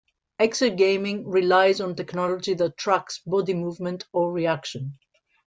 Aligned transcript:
Exergaming 0.39 1.25
relies 1.27 1.79
on 1.79 1.93
technology 1.95 2.55
that 2.55 2.75
tracks 2.75 3.19
body 3.23 3.53
movement 3.53 4.03
or 4.11 4.31
reaction. 4.31 4.97